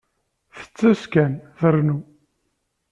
[0.57, 1.97] Tettess kan, trennu.